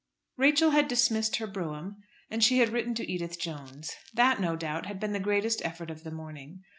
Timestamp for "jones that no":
3.39-4.55